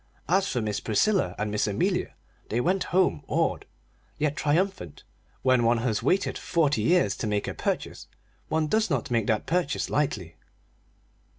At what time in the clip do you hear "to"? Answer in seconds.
7.17-7.27